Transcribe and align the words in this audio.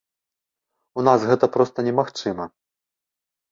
У 1.01 1.03
нас 1.09 1.27
гэта 1.33 1.45
проста 1.59 1.77
немагчыма. 1.91 2.51